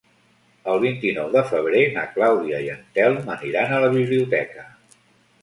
El 0.71 0.79
vint-i-nou 0.83 1.29
de 1.35 1.43
febrer 1.51 1.81
na 1.97 2.05
Clàudia 2.15 2.63
i 2.69 2.71
en 2.77 2.81
Telm 2.97 3.29
aniran 3.35 3.75
a 3.77 3.83
la 3.87 3.93
biblioteca. 4.01 4.67